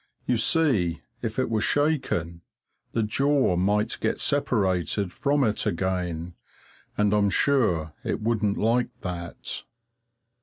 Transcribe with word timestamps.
You 0.25 0.35
see, 0.35 1.01
if 1.21 1.37
it 1.37 1.47
were 1.47 1.61
shaken, 1.61 2.41
the 2.91 3.03
jaw 3.03 3.55
might 3.55 3.99
get 4.01 4.19
separated 4.19 5.13
from 5.13 5.43
it 5.43 5.67
again, 5.67 6.33
and 6.97 7.13
I'm 7.13 7.29
sure 7.29 7.93
it 8.03 8.19
wouldn't 8.19 8.57
like 8.57 8.89
that. 9.01 9.63